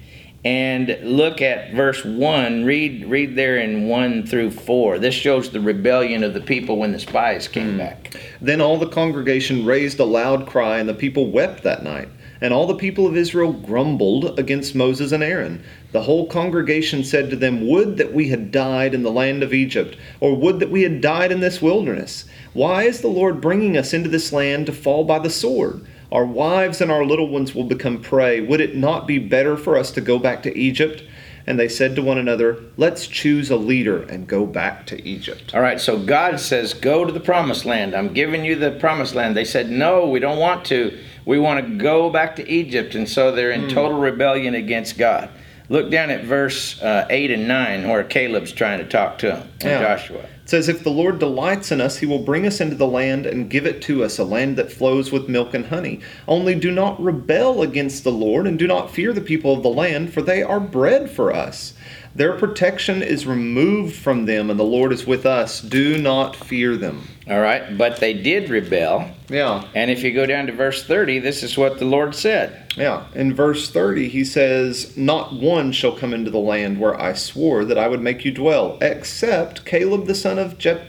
and 0.46 0.96
look 1.02 1.42
at 1.42 1.74
verse 1.74 2.06
1, 2.06 2.66
read 2.66 3.06
read 3.10 3.36
there 3.36 3.58
in 3.58 3.88
1 3.88 4.28
through 4.28 4.52
4. 4.52 5.00
This 5.00 5.16
shows 5.16 5.50
the 5.50 5.60
rebellion 5.60 6.24
of 6.24 6.36
the 6.36 6.42
people 6.42 6.78
when 6.78 6.92
the 6.92 7.00
spies 7.00 7.48
came 7.48 7.72
hmm. 7.72 7.78
back. 7.80 8.16
Then 8.40 8.62
all 8.62 8.78
the 8.78 8.88
congregation 8.88 9.66
raised 9.66 10.00
a 10.00 10.06
loud 10.06 10.46
cry, 10.46 10.78
and 10.78 10.88
the 10.88 10.94
people 10.94 11.32
wept 11.32 11.64
that 11.64 11.84
night. 11.84 12.10
And 12.42 12.54
all 12.54 12.68
the 12.68 12.76
people 12.76 13.08
of 13.08 13.18
Israel 13.18 13.54
grumbled 13.54 14.38
against 14.38 14.76
Moses 14.76 15.12
and 15.12 15.24
Aaron. 15.24 15.64
The 15.94 16.04
whole 16.04 16.28
congregation 16.28 17.04
said 17.04 17.32
to 17.32 17.36
them, 17.36 17.68
Would 17.68 17.98
that 17.98 18.14
we 18.14 18.28
had 18.28 18.52
died 18.52 18.94
in 18.94 19.02
the 19.02 19.12
land 19.12 19.42
of 19.42 19.54
Egypt, 19.54 19.98
or 20.20 20.36
would 20.36 20.60
that 20.60 20.70
we 20.70 20.84
had 20.84 21.02
died 21.02 21.32
in 21.32 21.40
this 21.40 21.62
wilderness. 21.62 22.26
Why 22.54 22.84
is 22.84 23.02
the 23.02 23.08
Lord 23.08 23.42
bringing 23.42 23.78
us 23.78 23.94
into 23.94 24.10
this 24.10 24.32
land 24.32 24.68
to 24.68 24.74
fall 24.74 25.06
by 25.06 25.18
the 25.18 25.30
sword? 25.30 25.86
Our 26.12 26.26
wives 26.26 26.82
and 26.82 26.92
our 26.92 27.04
little 27.06 27.28
ones 27.28 27.56
will 27.56 27.64
become 27.64 28.02
prey. 28.02 28.42
Would 28.42 28.62
it 28.62 28.76
not 28.76 29.08
be 29.08 29.20
better 29.20 29.58
for 29.58 29.78
us 29.78 29.92
to 29.92 30.02
go 30.02 30.20
back 30.20 30.44
to 30.44 30.58
Egypt? 30.58 31.04
And 31.48 31.60
they 31.60 31.68
said 31.68 31.96
to 31.96 32.02
one 32.02 32.18
another, 32.18 32.58
Let's 32.76 33.06
choose 33.06 33.52
a 33.52 33.56
leader 33.56 34.02
and 34.04 34.28
go 34.28 34.46
back 34.46 34.88
to 34.88 35.08
Egypt. 35.08 35.54
All 35.54 35.62
right, 35.62 35.80
so 35.80 36.00
God 36.00 36.40
says, 36.40 36.74
Go 36.74 37.06
to 37.06 37.12
the 37.12 37.20
promised 37.20 37.66
land. 37.66 37.94
I'm 37.96 38.14
giving 38.14 38.44
you 38.44 38.56
the 38.56 38.72
promised 38.72 39.14
land. 39.14 39.38
They 39.38 39.46
said, 39.46 39.70
No, 39.70 40.08
we 40.08 40.20
don't 40.20 40.40
want 40.40 40.66
to. 40.66 40.98
We 41.26 41.38
want 41.40 41.64
to 41.66 41.76
go 41.78 42.10
back 42.10 42.36
to 42.38 42.50
Egypt. 42.50 42.96
And 42.96 43.08
so 43.08 43.32
they're 43.32 43.52
in 43.52 43.70
total 43.70 44.00
rebellion 44.00 44.56
against 44.56 44.98
God. 44.98 45.30
Look 45.70 45.90
down 45.92 46.10
at 46.12 46.24
verse 46.24 46.82
uh, 46.82 47.08
8 47.10 47.32
and 47.32 47.48
9 47.48 47.88
where 47.90 48.04
Caleb's 48.04 48.52
trying 48.52 48.80
to 48.80 48.86
talk 48.86 49.18
to 49.20 49.36
him, 49.38 49.48
and 49.62 49.64
Yeah. 49.64 49.96
Joshua. 49.98 50.26
It 50.46 50.50
says, 50.50 50.70
If 50.70 50.84
the 50.84 50.92
Lord 50.92 51.18
delights 51.18 51.72
in 51.72 51.82
us, 51.82 51.98
he 51.98 52.06
will 52.06 52.20
bring 52.20 52.46
us 52.46 52.62
into 52.62 52.76
the 52.76 52.86
land 52.86 53.26
and 53.26 53.50
give 53.50 53.66
it 53.66 53.82
to 53.82 54.04
us, 54.04 54.20
a 54.20 54.24
land 54.24 54.58
that 54.58 54.72
flows 54.72 55.12
with 55.12 55.28
milk 55.28 55.56
and 55.56 55.66
honey. 55.66 56.02
Only 56.28 56.54
do 56.54 56.70
not 56.70 57.02
rebel 57.02 57.64
against 57.64 58.04
the 58.04 58.12
Lord, 58.12 58.46
and 58.46 58.60
do 58.60 58.68
not 58.68 58.92
fear 58.92 59.12
the 59.12 59.22
people 59.22 59.54
of 59.54 59.64
the 59.64 59.70
land, 59.70 60.14
for 60.14 60.22
they 60.22 60.44
are 60.44 60.60
bread 60.60 61.10
for 61.10 61.34
us. 61.34 61.74
Their 62.16 62.34
protection 62.38 63.04
is 63.04 63.26
removed 63.28 63.94
from 63.96 64.26
them, 64.26 64.50
and 64.50 64.58
the 64.58 64.64
Lord 64.64 64.94
is 64.94 65.06
with 65.06 65.26
us. 65.26 65.60
Do 65.60 65.98
not 65.98 66.34
fear 66.34 66.78
them. 66.78 67.10
All 67.30 67.42
right, 67.42 67.78
but 67.78 68.00
they 68.00 68.14
did 68.14 68.50
rebel. 68.50 69.12
Yeah, 69.28 69.68
And 69.76 69.92
if 69.92 70.02
you 70.02 70.14
go 70.14 70.26
down 70.26 70.46
to 70.48 70.54
verse 70.54 70.86
30, 70.86 71.20
this 71.20 71.44
is 71.44 71.58
what 71.58 71.78
the 71.80 71.86
Lord 71.86 72.16
said. 72.16 72.72
yeah. 72.78 73.08
In 73.16 73.34
verse 73.34 73.70
30, 73.70 74.08
he 74.08 74.24
says, 74.24 74.96
Not 74.96 75.34
one 75.34 75.72
shall 75.74 75.98
come 75.98 76.14
into 76.14 76.32
the 76.32 76.38
land 76.38 76.80
where 76.80 77.00
I 77.02 77.14
swore 77.14 77.66
that 77.66 77.78
I 77.78 77.88
would 77.90 78.02
make 78.02 78.24
you 78.24 78.32
dwell, 78.32 78.78
except 78.82 79.66
Caleb 79.66 80.06
the 80.06 80.16
son 80.16 80.38
of 80.40 80.58
Jephunneh. 80.58 80.86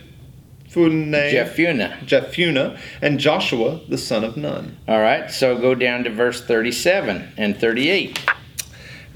Jephunneh. 1.32 2.06
Jephunneh, 2.06 2.78
and 3.02 3.18
Joshua 3.18 3.80
the 3.88 3.98
son 3.98 4.22
of 4.22 4.36
Nun. 4.36 4.76
All 4.86 5.00
right, 5.00 5.30
so 5.30 5.58
go 5.58 5.74
down 5.74 6.04
to 6.04 6.10
verse 6.10 6.40
37 6.44 7.32
and 7.36 7.56
38. 7.58 8.24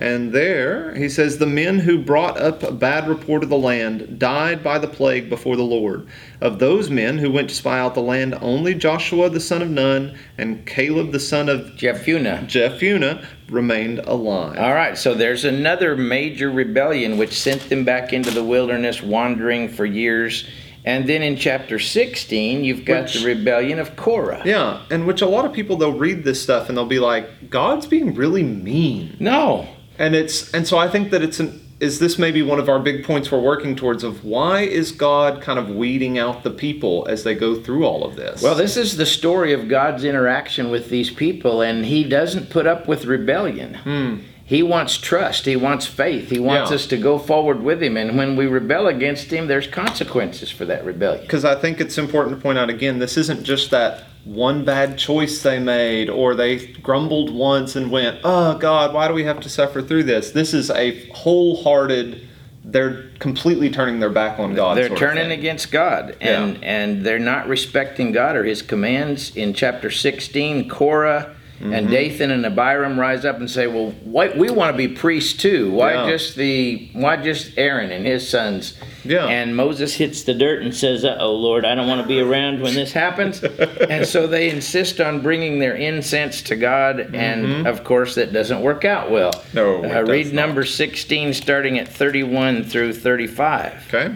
And 0.01 0.33
there 0.33 0.95
he 0.95 1.11
says, 1.11 1.37
The 1.37 1.47
men 1.47 1.81
who 1.81 1.99
brought 2.03 2.41
up 2.41 2.63
a 2.63 2.73
bad 2.73 3.07
report 3.07 3.43
of 3.43 3.51
the 3.51 3.59
land 3.59 4.19
died 4.19 4.65
by 4.65 4.79
the 4.79 4.89
plague 4.89 5.29
before 5.29 5.57
the 5.57 5.63
Lord. 5.63 6.09
Of 6.41 6.59
those 6.59 6.89
men 6.89 7.19
who 7.19 7.31
went 7.31 7.51
to 7.51 7.55
spy 7.55 7.79
out 7.79 7.95
the 7.95 8.01
land, 8.01 8.35
only 8.41 8.75
Joshua 8.75 9.29
the 9.29 9.41
son 9.41 9.61
of 9.61 9.69
Nun 9.69 10.17
and 10.39 10.67
Caleb 10.67 11.13
the 11.13 11.21
son 11.21 11.51
of 11.51 11.73
Jephunneh. 11.77 12.47
Jephunneh 12.47 13.23
remained 13.51 13.99
alive. 13.99 14.57
All 14.59 14.73
right, 14.73 14.97
so 14.97 15.13
there's 15.13 15.45
another 15.45 15.95
major 15.97 16.51
rebellion 16.51 17.19
which 17.19 17.39
sent 17.39 17.69
them 17.69 17.85
back 17.85 18.15
into 18.15 18.31
the 18.31 18.43
wilderness, 18.43 19.03
wandering 19.03 19.69
for 19.69 19.85
years. 19.85 20.49
And 20.83 21.07
then 21.07 21.23
in 21.23 21.37
chapter 21.37 21.79
16, 21.79 22.65
you've 22.65 22.87
got 22.87 23.03
Which- 23.03 23.21
the 23.21 23.27
rebellion 23.27 23.79
of 23.79 23.97
Korah. 23.97 24.41
Yeah, 24.47 24.81
and 24.91 25.07
which 25.07 25.21
a 25.21 25.27
lot 25.27 25.45
of 25.45 25.53
people 25.53 25.77
they'll 25.77 25.93
read 25.93 26.25
this 26.25 26.41
stuff 26.41 26.71
and 26.71 26.79
they'll 26.79 26.87
be 26.87 27.01
like, 27.01 27.51
God's 27.51 27.85
being 27.85 28.15
really 28.15 28.43
mean. 28.43 29.15
No, 29.21 29.69
And 30.01 30.17
it's 30.17 30.51
and 30.53 30.67
so 30.67 30.79
I 30.79 30.89
think 30.89 31.11
that 31.11 31.23
it's 31.23 31.39
an 31.39 31.61
is 31.79 31.99
this 31.99 32.19
maybe 32.19 32.43
one 32.43 32.59
of 32.59 32.69
our 32.69 32.79
big 32.79 33.05
points 33.05 33.31
we're 33.31 33.41
working 33.41 33.75
towards 33.75 34.03
of 34.03 34.25
why 34.25 34.61
is 34.61 34.93
God 34.93 35.41
kind 35.41 35.59
of 35.59 35.69
weeding 35.71 36.19
out 36.19 36.43
the 36.43 36.51
people 36.51 37.07
as 37.09 37.25
they 37.25 37.35
go 37.35 37.61
through 37.61 37.85
all 37.85 38.05
of 38.05 38.17
this? 38.17 38.43
Well, 38.43 38.55
this 38.55 38.77
is 38.77 38.99
the 38.99 39.07
story 39.07 39.55
of 39.55 39.69
God's 39.69 40.05
interaction 40.05 40.71
with 40.71 40.91
these 40.91 41.11
people, 41.11 41.63
and 41.63 41.87
He 41.87 42.05
doesn't 42.05 42.51
put 42.51 42.67
up 42.67 42.87
with 42.87 43.07
rebellion. 43.07 43.75
Hmm. 43.75 44.17
He 44.51 44.65
wants 44.65 44.99
trust. 44.99 45.47
He 45.47 45.55
wants 45.55 45.87
faith. 45.87 46.29
He 46.31 46.41
wants 46.41 46.73
Yeah. 46.73 46.75
us 46.75 46.87
to 46.87 46.97
go 46.97 47.19
forward 47.19 47.63
with 47.63 47.81
Him. 47.81 47.97
And 47.97 48.19
when 48.19 48.35
we 48.35 48.47
rebel 48.47 48.89
against 48.89 49.31
Him, 49.33 49.47
there's 49.47 49.69
consequences 49.69 50.51
for 50.51 50.65
that 50.65 50.85
rebellion. 50.85 51.23
because 51.23 51.45
I 51.45 51.55
think 51.55 51.81
it's 51.81 51.97
important 51.97 52.35
to 52.37 52.43
point 52.43 52.59
out 52.59 52.69
again, 52.69 52.99
this 52.99 53.17
isn't 53.17 53.45
just 53.45 53.71
that 53.71 54.03
one 54.25 54.65
bad 54.65 54.99
choice 54.99 55.41
they 55.41 55.61
made 55.61 56.11
or 56.11 56.35
they 56.35 56.57
grumbled 56.83 57.33
once 57.33 57.77
and 57.77 57.93
went, 57.93 58.17
"Oh 58.25 58.55
God, 58.55 58.93
why 58.93 59.07
do 59.07 59.15
we 59.15 59.23
have 59.23 59.39
to 59.39 59.49
suffer 59.49 59.81
through 59.83 60.03
this?" 60.03 60.33
This 60.33 60.53
is 60.53 60.69
a 60.73 60.97
wholehearted. 61.13 62.17
They're 62.65 63.05
completely 63.21 63.71
turning 63.71 64.01
their 64.01 64.11
back 64.11 64.41
on 64.41 64.55
God. 64.57 64.77
They're 64.77 64.89
turning 64.89 65.31
against 65.31 65.71
God, 65.71 66.17
and 66.21 66.59
and 66.65 67.05
they're 67.05 67.21
not 67.21 67.47
respecting 67.49 68.11
God 68.11 68.35
or 68.35 68.43
His 68.43 68.63
commands. 68.63 69.31
In 69.37 69.55
chapter 69.55 69.91
16, 69.93 70.69
Korah 70.69 71.29
Mm-hmm. 71.61 71.75
and 71.75 71.91
Dathan 71.91 72.31
and 72.31 72.47
Abiram 72.47 72.99
rise 72.99 73.27
up 73.27 73.37
and 73.37 73.51
say, 73.51 73.67
"Well, 73.67 73.91
why, 74.03 74.29
we 74.35 74.49
want 74.51 74.73
to 74.73 74.79
be 74.79 74.89
priests 74.89 75.35
too. 75.35 75.71
Why 75.71 75.93
Yeah. 75.93 76.11
just 76.11 76.35
the 76.37 76.89
why 76.95 77.19
just 77.19 77.53
Aaron 77.59 77.93
and 77.93 78.07
his 78.07 78.27
sons?" 78.27 78.79
Yeah. 79.05 79.27
And 79.27 79.55
Moses 79.55 79.95
hits 79.95 80.23
the 80.23 80.33
dirt 80.33 80.63
and 80.63 80.75
says, 80.75 81.05
"Uh 81.05 81.19
oh, 81.21 81.35
Lord, 81.35 81.67
I 81.67 81.75
don't 81.75 81.87
want 81.87 82.01
to 82.01 82.09
be 82.09 82.19
around 82.19 82.63
when 82.63 82.75
this 82.75 82.93
happens." 82.95 83.43
and 83.91 84.07
so 84.07 84.27
they 84.27 84.49
insist 84.49 85.03
on 85.03 85.21
bringing 85.21 85.59
their 85.59 85.75
incense 85.77 86.41
to 86.43 86.57
God, 86.57 87.15
and 87.15 87.67
of 87.67 87.85
course 87.85 88.15
that 88.15 88.33
doesn't 88.33 88.63
work 88.63 88.87
out 88.87 89.11
well. 89.11 89.33
Mm-hmm. 89.33 89.57
No, 89.57 89.85
it 89.85 89.95
uh, 89.95 90.03
read 90.05 90.27
not. 90.33 90.47
number 90.47 90.65
16, 90.65 91.35
starting 91.35 91.79
at 91.79 91.89
31 91.89 92.65
through 92.65 92.95
35. 92.95 93.85
Okay. 93.93 94.15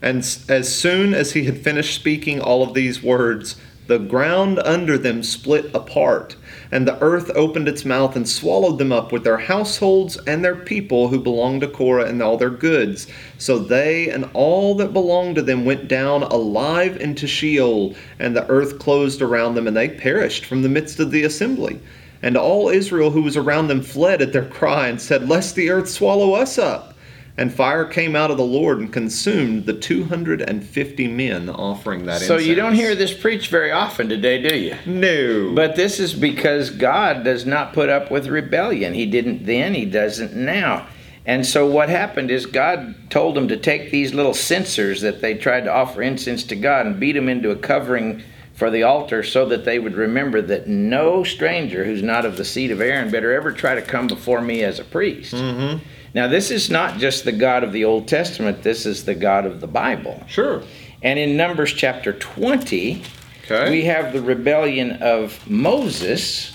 And 0.00 0.18
as 0.48 0.72
soon 0.72 1.12
as 1.12 1.32
he 1.32 1.42
had 1.44 1.58
finished 1.58 1.92
speaking 1.94 2.40
all 2.40 2.62
of 2.62 2.74
these 2.74 3.02
words, 3.02 3.56
the 3.86 3.98
ground 3.98 4.60
under 4.64 4.96
them 4.96 5.22
split 5.22 5.74
apart, 5.74 6.36
and 6.74 6.88
the 6.88 7.00
earth 7.00 7.30
opened 7.36 7.68
its 7.68 7.84
mouth 7.84 8.16
and 8.16 8.28
swallowed 8.28 8.78
them 8.78 8.90
up 8.90 9.12
with 9.12 9.22
their 9.22 9.38
households 9.38 10.16
and 10.26 10.44
their 10.44 10.56
people 10.56 11.06
who 11.06 11.20
belonged 11.20 11.60
to 11.60 11.68
Korah 11.68 12.06
and 12.06 12.20
all 12.20 12.36
their 12.36 12.50
goods. 12.50 13.06
So 13.38 13.60
they 13.60 14.10
and 14.10 14.28
all 14.34 14.74
that 14.74 14.92
belonged 14.92 15.36
to 15.36 15.42
them 15.42 15.64
went 15.64 15.86
down 15.86 16.24
alive 16.24 16.96
into 16.96 17.28
Sheol, 17.28 17.94
and 18.18 18.34
the 18.34 18.44
earth 18.48 18.80
closed 18.80 19.22
around 19.22 19.54
them, 19.54 19.68
and 19.68 19.76
they 19.76 19.88
perished 19.88 20.46
from 20.46 20.62
the 20.62 20.68
midst 20.68 20.98
of 20.98 21.12
the 21.12 21.22
assembly. 21.22 21.78
And 22.22 22.36
all 22.36 22.68
Israel 22.68 23.12
who 23.12 23.22
was 23.22 23.36
around 23.36 23.68
them 23.68 23.80
fled 23.80 24.20
at 24.20 24.32
their 24.32 24.46
cry 24.46 24.88
and 24.88 25.00
said, 25.00 25.28
Lest 25.28 25.54
the 25.54 25.70
earth 25.70 25.88
swallow 25.88 26.34
us 26.34 26.58
up. 26.58 26.93
And 27.36 27.52
fire 27.52 27.84
came 27.84 28.14
out 28.14 28.30
of 28.30 28.36
the 28.36 28.44
Lord 28.44 28.78
and 28.78 28.92
consumed 28.92 29.66
the 29.66 29.72
250 29.72 31.08
men 31.08 31.48
offering 31.48 32.06
that 32.06 32.22
incense. 32.22 32.28
So 32.28 32.36
you 32.36 32.54
don't 32.54 32.74
hear 32.74 32.94
this 32.94 33.12
preached 33.12 33.50
very 33.50 33.72
often 33.72 34.08
today, 34.08 34.40
do 34.40 34.56
you? 34.56 34.76
No. 34.86 35.52
But 35.52 35.74
this 35.74 35.98
is 35.98 36.14
because 36.14 36.70
God 36.70 37.24
does 37.24 37.44
not 37.44 37.72
put 37.72 37.88
up 37.88 38.08
with 38.08 38.28
rebellion. 38.28 38.94
He 38.94 39.06
didn't 39.06 39.46
then, 39.46 39.74
He 39.74 39.84
doesn't 39.84 40.36
now. 40.36 40.86
And 41.26 41.44
so 41.44 41.66
what 41.66 41.88
happened 41.88 42.30
is 42.30 42.46
God 42.46 43.10
told 43.10 43.34
them 43.34 43.48
to 43.48 43.56
take 43.56 43.90
these 43.90 44.14
little 44.14 44.34
censers 44.34 45.00
that 45.00 45.20
they 45.20 45.34
tried 45.34 45.64
to 45.64 45.72
offer 45.72 46.02
incense 46.02 46.44
to 46.44 46.56
God 46.56 46.86
and 46.86 47.00
beat 47.00 47.12
them 47.12 47.28
into 47.28 47.50
a 47.50 47.56
covering 47.56 48.22
for 48.54 48.70
the 48.70 48.84
altar 48.84 49.22
so 49.22 49.46
that 49.46 49.64
they 49.64 49.78
would 49.78 49.94
remember 49.94 50.40
that 50.40 50.68
no 50.68 51.24
stranger 51.24 51.84
who's 51.84 52.02
not 52.02 52.24
of 52.24 52.36
the 52.36 52.44
seed 52.44 52.70
of 52.70 52.80
Aaron 52.80 53.10
better 53.10 53.32
ever 53.32 53.50
try 53.50 53.74
to 53.74 53.82
come 53.82 54.06
before 54.06 54.40
me 54.40 54.62
as 54.62 54.78
a 54.78 54.84
priest. 54.84 55.34
Mm-hmm. 55.34 55.84
Now, 56.14 56.28
this 56.28 56.50
is 56.52 56.70
not 56.70 56.98
just 56.98 57.24
the 57.24 57.32
God 57.32 57.64
of 57.64 57.72
the 57.72 57.84
Old 57.84 58.06
Testament, 58.06 58.62
this 58.62 58.86
is 58.86 59.04
the 59.04 59.14
God 59.16 59.46
of 59.46 59.60
the 59.60 59.66
Bible. 59.66 60.22
Sure. 60.28 60.62
And 61.02 61.18
in 61.18 61.36
Numbers 61.36 61.72
chapter 61.72 62.12
20, 62.12 63.02
Okay. 63.50 63.70
we 63.70 63.84
have 63.84 64.14
the 64.14 64.22
rebellion 64.22 64.92
of 65.02 65.46
Moses 65.50 66.50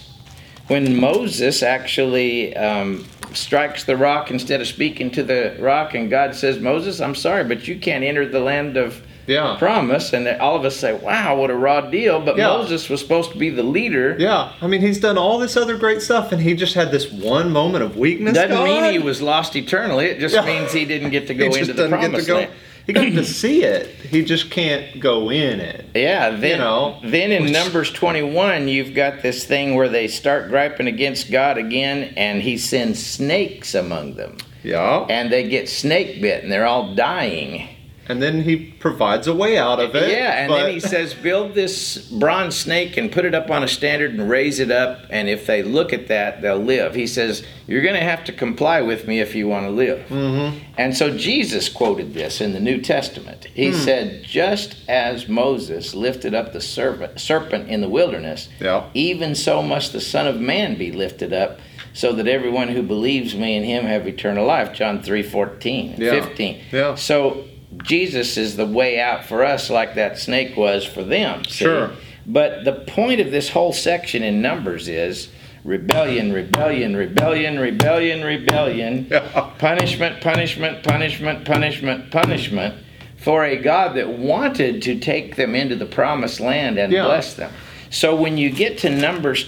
when 0.69 0.99
Moses 0.99 1.61
actually 1.61 2.55
um, 2.55 3.05
strikes 3.33 3.83
the 3.83 3.95
rock 3.95 4.31
instead 4.31 4.59
of 4.61 4.65
speaking 4.67 5.11
to 5.11 5.23
the 5.23 5.55
rock, 5.59 5.93
and 5.93 6.09
God 6.09 6.33
says, 6.33 6.59
Moses, 6.59 6.99
I'm 6.99 7.13
sorry, 7.15 7.43
but 7.43 7.67
you 7.67 7.77
can't 7.79 8.03
enter 8.03 8.27
the 8.27 8.39
land 8.39 8.75
of 8.77 9.03
Yeah. 9.29 9.55
promise. 9.59 10.11
And 10.13 10.27
all 10.41 10.55
of 10.55 10.65
us 10.65 10.75
say, 10.75 10.93
wow, 10.93 11.35
what 11.37 11.49
a 11.49 11.55
raw 11.55 11.81
deal. 11.81 12.19
But 12.19 12.37
Yeah. 12.37 12.47
Moses 12.47 12.89
was 12.89 12.99
supposed 12.99 13.31
to 13.31 13.37
be 13.37 13.49
the 13.49 13.63
leader. 13.63 14.15
Yeah. 14.19 14.51
I 14.61 14.67
mean, 14.67 14.81
he's 14.81 14.99
done 14.99 15.17
all 15.17 15.37
this 15.39 15.55
other 15.55 15.77
great 15.77 16.01
stuff, 16.01 16.31
and 16.31 16.41
he 16.41 16.53
just 16.55 16.73
had 16.73 16.91
this 16.91 17.11
one 17.11 17.51
moment 17.51 17.83
of 17.83 17.95
weakness. 17.97 18.33
Doesn't 18.33 18.49
God. 18.57 18.63
mean 18.65 18.91
he 18.91 18.99
was 18.99 19.21
lost 19.21 19.55
eternally. 19.55 20.07
It 20.07 20.19
just 20.19 20.35
Yeah. 20.35 20.45
means 20.45 20.71
he 20.73 20.85
didn't 20.85 21.11
get 21.11 21.27
to 21.27 21.33
go 21.41 21.45
into 21.45 21.73
the 21.73 21.87
promised 21.87 22.27
land. 22.29 22.51
He 22.87 22.93
got 22.93 23.03
to 23.03 23.23
see 23.41 23.63
it. 23.63 23.87
He 24.09 24.23
just 24.23 24.49
can't 24.49 24.99
go 24.99 25.29
in 25.29 25.59
it. 25.59 25.85
Yeah, 25.93 26.31
then 26.31 26.57
know, 26.57 26.97
then 27.03 27.31
in 27.31 27.43
which- 27.43 27.51
Numbers 27.53 27.91
21, 27.91 28.67
you've 28.67 28.95
got 28.95 29.21
this 29.21 29.43
thing 29.45 29.75
where 29.75 29.89
they 29.89 30.07
start 30.07 30.49
griping 30.49 30.87
against 30.87 31.29
God 31.31 31.59
again, 31.59 32.13
and 32.17 32.41
He 32.41 32.57
sends 32.57 33.05
snakes 33.05 33.75
among 33.75 34.15
them, 34.15 34.37
Yeah. 34.63 35.05
and 35.07 35.31
they 35.31 35.47
get 35.47 35.69
snake 35.69 36.19
bit, 36.19 36.41
and 36.41 36.51
they're 36.51 36.65
all 36.65 36.95
dying. 36.95 37.67
And 38.09 38.23
then 38.23 38.41
he 38.41 38.55
provides 38.57 39.27
a 39.27 39.35
way 39.35 39.55
out 39.55 39.79
of 39.79 39.95
it. 39.95 40.09
Yeah, 40.09 40.31
and 40.41 40.49
but- 40.49 40.63
then 40.63 40.73
he 40.73 40.79
says, 40.79 41.13
build 41.13 41.53
this 41.53 42.09
bronze 42.09 42.57
snake 42.57 42.97
and 42.97 43.11
put 43.11 43.23
it 43.23 43.35
up 43.35 43.51
on 43.51 43.63
a 43.63 43.67
standard 43.67 44.11
and 44.15 44.27
raise 44.27 44.59
it 44.59 44.71
up, 44.71 45.01
and 45.11 45.29
if 45.29 45.45
they 45.45 45.61
look 45.61 45.93
at 45.93 46.07
that, 46.07 46.41
they'll 46.41 46.57
live. 46.57 46.95
He 46.95 47.05
says, 47.05 47.45
You're 47.67 47.83
going 47.83 47.93
to 47.93 48.01
have 48.01 48.23
to 48.23 48.31
comply 48.33 48.81
with 48.81 49.07
me 49.07 49.19
if 49.19 49.35
you 49.35 49.47
want 49.47 49.67
to 49.67 49.69
live. 49.69 50.07
Mm-hmm. 50.09 50.57
And 50.79 50.97
so 50.97 51.15
Jesus 51.15 51.69
quoted 51.69 52.15
this 52.15 52.41
in 52.41 52.53
the 52.53 52.59
New 52.59 52.81
Testament. 52.81 53.45
He 53.53 53.71
said, 53.71 54.23
Just 54.23 54.77
as 54.89 55.27
Moses 55.29 55.93
lifted 55.93 56.33
up 56.33 56.51
the 56.51 56.61
serpent, 56.61 57.19
serpent 57.21 57.69
in 57.69 57.81
the 57.81 57.89
wilderness, 57.89 58.49
Yeah. 58.59 58.89
even 58.95 59.35
so 59.35 59.61
must 59.61 59.93
the 59.93 60.01
Son 60.01 60.25
of 60.25 60.41
Man 60.41 60.77
be 60.79 60.91
lifted 60.91 61.31
up. 61.31 61.59
So 61.93 62.13
that 62.13 62.27
everyone 62.27 62.69
who 62.69 62.81
believes 62.83 63.35
me 63.35 63.55
in 63.55 63.63
him 63.63 63.83
have 63.85 64.07
eternal 64.07 64.45
life. 64.45 64.73
John 64.73 65.01
3 65.01 65.21
14 65.23 65.93
and 65.93 65.99
Yeah. 66.03 66.11
15. 66.23 66.61
Yeah. 66.71 66.95
So 66.95 67.45
Jesus 67.83 68.37
is 68.37 68.55
the 68.55 68.65
way 68.65 68.99
out 68.99 69.25
for 69.25 69.43
us, 69.43 69.69
like 69.69 69.95
that 69.95 70.17
snake 70.17 70.57
was 70.57 70.85
for 70.85 71.03
them. 71.03 71.43
see? 71.45 71.65
Sure. 71.65 71.91
But 72.25 72.63
the 72.65 72.73
point 72.73 73.21
of 73.21 73.31
this 73.31 73.49
whole 73.49 73.73
section 73.73 74.23
in 74.23 74.41
Numbers 74.41 74.87
is 74.87 75.29
rebellion, 75.63 76.31
rebellion, 76.33 76.95
rebellion, 76.95 77.59
rebellion, 77.59 78.23
rebellion, 78.23 79.07
Yeah. 79.11 79.51
punishment, 79.57 80.21
punishment, 80.21 80.83
punishment, 80.83 81.45
punishment, 81.45 82.11
punishment 82.11 82.75
for 83.17 83.43
a 83.45 83.57
God 83.57 83.95
that 83.95 84.07
wanted 84.17 84.81
to 84.83 84.97
take 84.99 85.35
them 85.35 85.53
into 85.55 85.75
the 85.75 85.85
promised 85.85 86.39
land 86.39 86.77
and 86.79 86.91
Yeah. 86.93 87.03
bless 87.05 87.33
them. 87.33 87.51
So 87.89 88.15
when 88.15 88.37
you 88.37 88.49
get 88.51 88.77
to 88.79 88.89
Numbers 88.89 89.43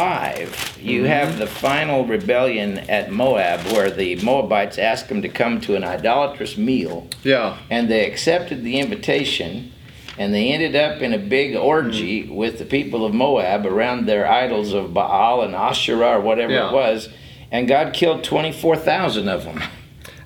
25, 0.00 0.78
you 0.80 1.00
Mm-hmm. 1.02 1.06
have 1.08 1.38
the 1.38 1.46
final 1.46 2.04
rebellion 2.04 2.78
at 2.90 3.10
Moab 3.12 3.60
where 3.72 3.90
the 3.90 4.16
Moabites 4.16 4.78
ask 4.78 5.08
them 5.08 5.22
to 5.22 5.28
come 5.28 5.60
to 5.62 5.74
an 5.76 5.84
idolatrous 5.84 6.56
meal 6.56 7.06
Yeah. 7.24 7.58
and 7.70 7.88
they 7.90 8.06
accepted 8.06 8.62
the 8.62 8.78
invitation 8.78 9.72
and 10.18 10.32
they 10.34 10.50
ended 10.52 10.76
up 10.76 11.00
in 11.02 11.12
a 11.12 11.18
big 11.18 11.56
orgy 11.56 12.24
Mm. 12.24 12.34
with 12.34 12.58
the 12.58 12.64
people 12.64 13.04
of 13.04 13.14
Moab 13.14 13.66
around 13.66 14.06
their 14.06 14.30
idols 14.30 14.72
of 14.74 14.92
Baal 14.94 15.42
and 15.42 15.54
Asherah 15.54 16.16
or 16.18 16.20
whatever 16.20 16.52
Yeah. 16.52 16.68
it 16.68 16.72
was 16.74 17.08
and 17.52 17.66
God 17.66 17.92
killed 17.92 18.22
24,000 18.22 19.28
of 19.28 19.44
them. 19.44 19.60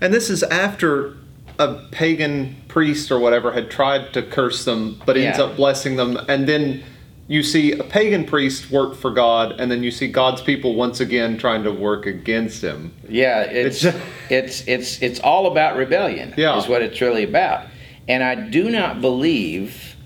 And 0.01 0.13
this 0.13 0.29
is 0.29 0.43
after 0.43 1.15
a 1.59 1.75
pagan 1.91 2.57
priest 2.69 3.11
or 3.11 3.19
whatever 3.19 3.53
had 3.53 3.71
tried 3.71 4.13
to 4.13 4.21
curse 4.23 4.65
them, 4.67 5.01
but 5.07 5.17
ends 5.17 5.39
up 5.39 5.57
blessing 5.57 5.97
them. 5.97 6.19
And 6.29 6.47
then 6.47 6.83
you 7.27 7.43
see 7.43 7.73
a 7.73 7.83
pagan 7.85 8.25
priest 8.25 8.71
work 8.71 8.95
for 8.95 9.11
God, 9.11 9.59
and 9.59 9.71
then 9.71 9.83
you 9.83 9.91
see 9.91 10.09
God's 10.09 10.43
people 10.43 10.75
once 10.75 11.01
again 11.01 11.39
trying 11.39 11.63
to 11.65 11.73
work 11.73 12.05
against 12.07 12.63
him. 12.63 12.93
Yeah, 13.09 13.43
it's 13.43 13.85
It's- 13.85 14.03
it's 14.31 14.65
it's 14.69 15.03
it's 15.03 15.21
all 15.21 15.47
about 15.47 15.77
rebellion. 15.77 16.35
Yeah. 16.37 16.57
is 16.59 16.69
what 16.69 16.83
it's 16.83 17.01
really 17.01 17.25
about. 17.25 17.67
And 18.09 18.23
I 18.23 18.35
do 18.35 18.69
not 18.71 19.01
believe 19.01 19.97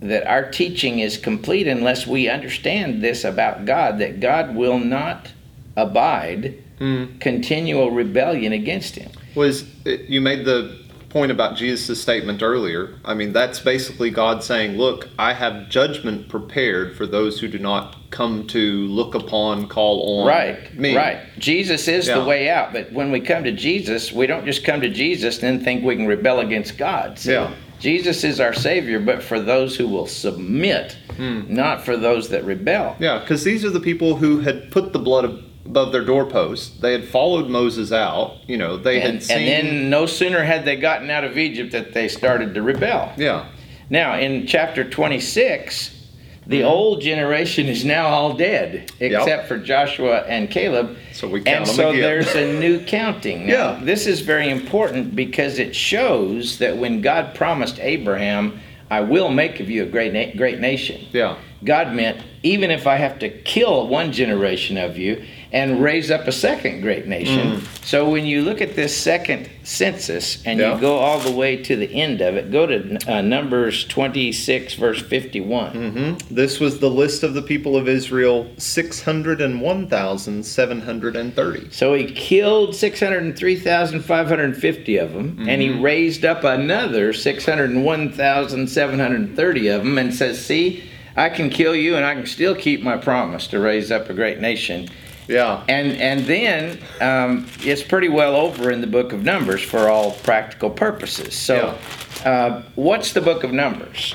that 0.00 0.26
our 0.26 0.50
teaching 0.50 1.00
is 1.00 1.18
complete 1.18 1.66
unless 1.66 2.06
we 2.06 2.28
understand 2.28 3.02
this 3.02 3.24
about 3.24 3.64
God 3.66 3.98
that 3.98 4.20
God 4.20 4.54
will 4.54 4.78
not 4.78 5.32
abide 5.76 6.62
Mm. 6.80 7.18
continual 7.20 7.90
rebellion 7.90 8.52
against 8.52 8.96
him. 8.96 9.10
Was 9.34 9.64
you 9.86 10.20
made 10.20 10.44
the 10.44 10.76
point 11.16 11.32
about 11.32 11.56
Jesus' 11.56 11.98
statement 11.98 12.42
earlier? 12.42 12.90
I 13.02 13.14
mean, 13.14 13.32
that's 13.32 13.58
basically 13.58 14.10
God 14.10 14.44
saying, 14.44 14.76
"Look, 14.76 15.08
I 15.18 15.32
have 15.32 15.70
judgment 15.70 16.28
prepared 16.28 16.94
for 16.94 17.06
those 17.06 17.40
who 17.40 17.48
do 17.48 17.58
not 17.58 17.96
come 18.10 18.46
to 18.48 18.86
look 18.88 19.14
upon, 19.14 19.66
call 19.66 20.20
on 20.20 20.26
Right, 20.28 20.78
me." 20.78 20.94
right. 20.94 21.16
Jesus 21.38 21.88
is 21.88 22.06
Yeah. 22.06 22.18
the 22.18 22.24
way 22.26 22.50
out, 22.50 22.74
but 22.74 22.92
when 22.92 23.10
we 23.12 23.20
come 23.20 23.44
to 23.44 23.52
Jesus, 23.52 24.12
we 24.12 24.26
don't 24.26 24.44
just 24.44 24.62
come 24.62 24.82
to 24.82 24.90
Jesus 24.90 25.42
and 25.42 25.56
then 25.58 25.64
think 25.64 25.82
we 25.84 25.96
can 25.96 26.06
rebel 26.06 26.40
against 26.40 26.76
God. 26.76 27.18
See? 27.18 27.32
Yeah. 27.32 27.48
Jesus 27.80 28.22
is 28.22 28.38
our 28.38 28.52
Savior, 28.52 28.98
but 29.00 29.22
for 29.22 29.40
those 29.40 29.74
who 29.76 29.86
will 29.88 30.06
submit, 30.06 30.96
Hmm. 31.16 31.40
not 31.48 31.82
for 31.82 31.96
those 31.96 32.28
that 32.28 32.44
rebel. 32.44 32.94
Yeah, 33.00 33.20
because 33.20 33.42
these 33.42 33.64
are 33.64 33.70
the 33.70 33.80
people 33.80 34.16
who 34.16 34.40
had 34.40 34.70
put 34.70 34.92
the 34.92 34.98
blood 34.98 35.24
ab- 35.24 35.38
above 35.66 35.92
their 35.92 36.04
doorposts. 36.04 36.78
They 36.80 36.92
had 36.92 37.04
followed 37.08 37.48
Moses 37.48 37.92
out. 37.92 38.36
You 38.46 38.56
know, 38.56 38.76
they 38.76 39.00
And, 39.02 39.14
had 39.14 39.22
seen. 39.22 39.36
and 39.38 39.46
then 39.68 39.90
no 39.90 40.06
sooner 40.06 40.42
had 40.42 40.64
they 40.64 40.76
gotten 40.76 41.10
out 41.10 41.24
of 41.24 41.36
Egypt 41.36 41.72
that 41.72 41.92
they 41.92 42.08
started 42.08 42.54
to 42.54 42.62
rebel. 42.62 43.12
yeah, 43.16 43.46
Now, 43.90 44.18
in 44.18 44.46
chapter 44.46 44.82
26, 44.84 45.92
the 46.46 46.58
Mm-hmm. 46.60 46.66
old 46.68 47.00
generation 47.00 47.66
is 47.66 47.84
now 47.84 48.06
all 48.06 48.34
dead, 48.34 48.92
except 49.00 49.48
for 49.48 49.58
Joshua 49.58 50.18
and 50.28 50.48
Caleb. 50.50 50.96
so 51.12 51.28
we 51.28 51.40
count 51.40 51.66
And 51.66 51.68
so 51.68 51.90
again. 51.90 52.02
there's 52.02 52.34
a 52.36 52.58
new 52.60 52.78
counting. 52.80 53.46
Now, 53.46 53.52
Yeah. 53.52 53.80
This 53.82 54.06
is 54.06 54.20
very 54.20 54.48
important 54.50 55.16
because 55.16 55.58
it 55.58 55.74
shows 55.74 56.58
that 56.58 56.76
when 56.76 57.00
God 57.00 57.34
promised 57.34 57.78
Abraham, 57.80 58.60
I 58.90 59.00
will 59.00 59.30
make 59.30 59.58
of 59.58 59.68
you 59.68 59.82
a 59.82 59.86
great, 59.86 60.12
na- 60.12 60.36
great 60.36 60.60
nation. 60.60 61.00
yeah, 61.12 61.34
God 61.64 61.92
meant, 61.92 62.18
even 62.46 62.70
if 62.70 62.86
I 62.86 62.96
have 62.96 63.18
to 63.18 63.28
kill 63.28 63.88
one 63.88 64.12
generation 64.12 64.76
of 64.78 64.96
you 64.96 65.22
and 65.52 65.82
raise 65.82 66.10
up 66.10 66.26
a 66.26 66.32
second 66.32 66.80
great 66.82 67.06
nation. 67.06 67.62
So 67.82 68.08
when 68.10 68.26
you 68.26 68.42
look 68.42 68.60
at 68.60 68.74
this 68.76 68.94
second 68.96 69.48
census 69.62 70.42
and 70.44 70.58
Mm. 70.60 70.62
Yeah. 70.62 70.74
you 70.74 70.80
go 70.80 70.96
all 70.96 71.18
the 71.20 71.30
way 71.30 71.56
to 71.68 71.76
the 71.76 71.88
end 71.94 72.20
of 72.20 72.34
it, 72.36 72.50
go 72.52 72.66
to 72.66 72.98
uh, 73.12 73.20
Numbers 73.22 73.84
26, 73.86 74.74
verse 74.74 75.00
51. 75.02 75.70
hmm 75.72 76.14
This 76.34 76.58
was 76.60 76.78
the 76.78 76.90
list 76.90 77.22
of 77.22 77.32
the 77.34 77.42
people 77.42 77.76
of 77.76 77.88
Israel: 77.88 78.46
six 78.58 79.02
hundred 79.02 79.40
and 79.40 79.60
one 79.60 79.86
thousand 79.88 80.44
seven 80.44 80.80
hundred 80.82 81.16
and 81.16 81.34
thirty. 81.34 81.68
So 81.70 81.94
he 81.94 82.04
killed 82.06 82.74
603,550 82.74 84.96
of 84.98 85.12
them, 85.12 85.36
and 85.48 85.60
Mm-hmm. 85.60 85.60
he 85.60 85.70
raised 85.82 86.24
up 86.24 86.44
another 86.44 87.12
601,730 87.12 89.68
of 89.68 89.84
them, 89.84 89.98
and 89.98 90.14
says, 90.14 90.44
See, 90.44 90.82
I 91.16 91.30
can 91.30 91.50
kill 91.50 91.74
you, 91.74 91.96
and 91.96 92.04
I 92.04 92.14
can 92.14 92.26
still 92.26 92.54
keep 92.54 92.82
my 92.82 92.96
promise 92.96 93.46
to 93.48 93.58
raise 93.58 93.90
up 93.90 94.10
a 94.10 94.14
great 94.14 94.40
nation. 94.40 94.88
Yeah, 95.28 95.64
And, 95.68 95.92
and 96.00 96.24
then 96.26 96.78
um, 97.00 97.48
it's 97.60 97.82
pretty 97.82 98.08
well 98.08 98.36
over 98.36 98.70
in 98.70 98.80
the 98.80 98.86
book 98.86 99.12
of 99.12 99.24
Numbers 99.24 99.60
for 99.60 99.88
all 99.88 100.12
practical 100.12 100.70
purposes. 100.70 101.34
So, 101.34 101.76
uh, 102.24 102.62
what's 102.76 103.12
the 103.12 103.20
book 103.20 103.42
of 103.42 103.52
Numbers? 103.52 104.14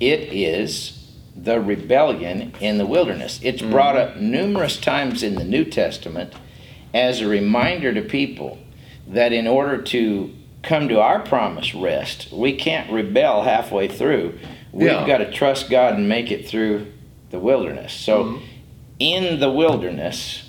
It 0.00 0.32
is 0.32 1.14
the 1.36 1.60
rebellion 1.60 2.52
in 2.60 2.78
the 2.78 2.86
wilderness. 2.86 3.38
It's 3.42 3.62
brought 3.62 3.96
up 3.96 4.16
numerous 4.16 4.80
times 4.80 5.22
in 5.22 5.36
the 5.36 5.44
New 5.44 5.64
Testament 5.64 6.34
as 6.92 7.20
a 7.20 7.28
reminder 7.28 7.94
to 7.94 8.02
people 8.02 8.58
that 9.06 9.32
in 9.32 9.46
order 9.46 9.80
to 9.80 10.34
come 10.62 10.88
to 10.88 11.00
our 11.00 11.20
promised 11.20 11.74
rest, 11.74 12.32
we 12.32 12.56
can't 12.56 12.90
rebel 12.90 13.42
halfway 13.42 13.86
through. 13.88 14.38
We've 14.78 14.86
Yeah. 14.86 15.04
got 15.08 15.18
to 15.18 15.30
trust 15.32 15.70
God 15.70 15.94
and 15.94 16.08
make 16.08 16.30
it 16.30 16.46
through 16.46 16.86
the 17.30 17.40
wilderness. 17.40 17.92
So, 17.92 18.38
in 19.00 19.40
the 19.40 19.50
wilderness, 19.50 20.44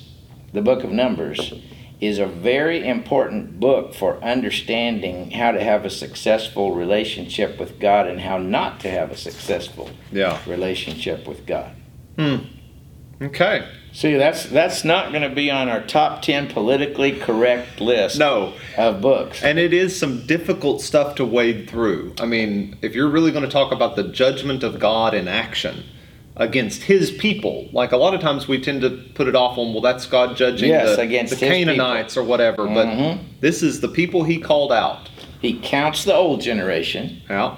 the 0.54 0.62
book 0.62 0.84
of 0.84 0.92
Numbers 0.92 1.52
is 2.00 2.20
a 2.20 2.28
very 2.28 2.88
important 2.88 3.60
book 3.60 3.96
for 3.96 4.24
understanding 4.24 5.32
how 5.32 5.52
to 5.52 5.63
have 5.63 5.84
a 5.84 5.89
successful 5.89 6.76
relationship 6.76 7.60
with 7.60 7.80
God 7.80 8.08
and 8.08 8.20
how 8.20 8.38
not 8.38 8.80
to 8.82 8.89
have 8.92 9.10
a 9.10 9.18
successful 9.18 9.89
yeah. 10.12 10.38
relationship 10.46 11.28
with 11.28 11.48
God. 11.48 11.72
Hmm. 12.15 12.36
Okay. 13.20 13.68
See, 13.91 14.15
that's 14.15 14.45
that's 14.45 14.84
not 14.86 15.12
going 15.12 15.28
to 15.28 15.34
be 15.34 15.49
on 15.49 15.67
our 15.67 15.82
top 15.82 16.21
10 16.21 16.47
politically 16.49 17.12
correct 17.12 17.82
list 17.82 18.19
No, 18.19 18.54
of 18.78 19.02
books. 19.02 19.41
and 19.43 19.58
it 19.58 19.73
is 19.73 19.97
some 19.99 20.25
difficult 20.28 20.82
stuff 20.82 21.15
to 21.15 21.25
wade 21.25 21.69
through. 21.69 22.13
I 22.19 22.25
mean, 22.25 22.78
if 22.82 22.93
you're 22.95 23.10
really 23.10 23.32
going 23.32 23.43
to 23.45 23.49
talk 23.52 23.71
about 23.71 23.95
the 23.95 24.04
judgment 24.04 24.63
of 24.63 24.80
God 24.80 25.13
in 25.15 25.28
action 25.28 25.84
against 26.38 26.84
His 26.84 27.10
people, 27.12 27.67
like 27.73 27.91
a 27.91 27.97
lot 27.97 28.13
of 28.13 28.21
times 28.21 28.47
we 28.47 28.62
tend 28.62 28.82
to 28.82 28.91
put 29.15 29.28
it 29.28 29.36
off 29.36 29.58
on, 29.58 29.73
well, 29.73 29.82
that's 29.82 30.06
God 30.06 30.38
judging 30.38 30.69
Yes, 30.69 30.95
the, 30.95 31.02
against 31.02 31.38
the 31.39 31.45
Canaanites 31.47 32.15
or 32.15 32.23
whatever. 32.23 32.65
But 32.67 32.86
Mhm. 32.88 33.19
this 33.41 33.62
is 33.63 33.82
the 33.82 33.89
people 33.89 34.23
He 34.23 34.38
called 34.38 34.71
out. 34.71 35.10
He 35.41 35.54
counts 35.54 36.04
the 36.04 36.13
old 36.13 36.41
generation, 36.41 37.21
Yeah. 37.30 37.56